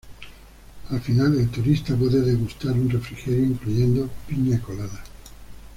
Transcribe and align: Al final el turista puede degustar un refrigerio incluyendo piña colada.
Al 0.89 0.99
final 0.99 1.37
el 1.39 1.49
turista 1.49 1.95
puede 1.95 2.21
degustar 2.21 2.71
un 2.71 2.89
refrigerio 2.89 3.45
incluyendo 3.45 4.09
piña 4.27 4.59
colada. 4.59 5.03